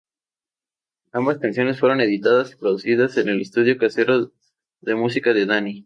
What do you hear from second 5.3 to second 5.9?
de Danny.